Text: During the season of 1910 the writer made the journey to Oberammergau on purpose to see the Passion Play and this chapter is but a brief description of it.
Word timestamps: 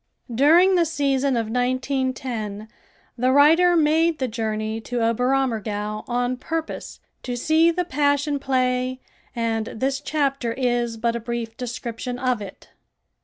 During 0.33 0.73
the 0.73 0.83
season 0.85 1.37
of 1.37 1.45
1910 1.51 2.67
the 3.19 3.31
writer 3.31 3.77
made 3.77 4.17
the 4.17 4.27
journey 4.27 4.81
to 4.81 4.99
Oberammergau 4.99 6.05
on 6.09 6.37
purpose 6.37 6.99
to 7.21 7.35
see 7.35 7.69
the 7.69 7.85
Passion 7.85 8.39
Play 8.39 8.99
and 9.35 9.67
this 9.67 9.99
chapter 10.01 10.53
is 10.53 10.97
but 10.97 11.15
a 11.15 11.19
brief 11.19 11.55
description 11.55 12.17
of 12.17 12.41
it. 12.41 12.69